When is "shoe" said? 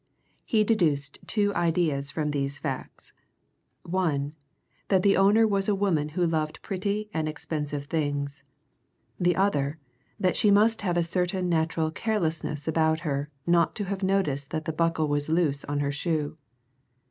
15.91-16.35